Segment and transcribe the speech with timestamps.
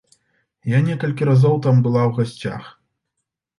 [0.71, 2.63] Я некалькі разоў там была ў гасцях.